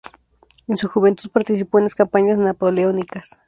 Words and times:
En 0.67 0.77
su 0.77 0.87
juventud 0.87 1.29
participó 1.29 1.77
en 1.77 1.83
las 1.83 1.93
campañas 1.93 2.39
napoleónicas. 2.39 3.37